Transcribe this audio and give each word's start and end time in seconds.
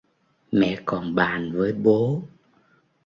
Mẹ 0.51 0.81
còn 0.85 1.15
bàn 1.15 1.51
với 1.53 1.73
bố 1.73 2.23